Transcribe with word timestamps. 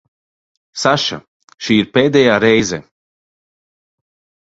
Saša, 0.83 1.19
šī 1.67 1.79
ir 1.83 1.91
pēdējā 1.99 2.41
reize. 2.49 2.83